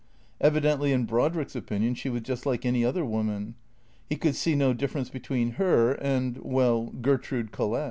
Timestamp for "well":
6.41-6.85